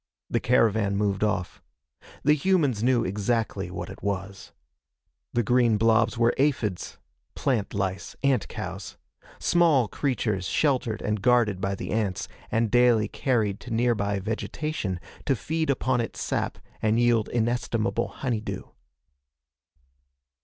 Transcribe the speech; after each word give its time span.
The 0.31 0.39
caravan 0.39 0.95
moved 0.97 1.23
off. 1.23 1.61
The 2.23 2.33
humans 2.33 2.81
knew 2.83 3.05
exactly 3.05 3.69
what 3.69 3.87
it 3.91 4.01
was. 4.01 4.51
The 5.31 5.43
green 5.43 5.77
blobs 5.77 6.17
were 6.17 6.33
aphids 6.39 6.97
plant 7.35 7.75
lice: 7.75 8.15
ant 8.23 8.47
cows 8.47 8.97
small 9.37 9.87
creatures 9.87 10.47
sheltered 10.47 11.03
and 11.03 11.21
guarded 11.21 11.61
by 11.61 11.75
the 11.75 11.91
ants 11.91 12.27
and 12.51 12.71
daily 12.71 13.09
carried 13.09 13.59
to 13.59 13.71
nearby 13.71 14.17
vegetation 14.19 14.99
to 15.27 15.35
feed 15.35 15.69
upon 15.69 16.01
its 16.01 16.19
sap 16.19 16.57
and 16.81 16.99
yield 16.99 17.29
inestimable 17.29 18.07
honeydew. 18.07 18.63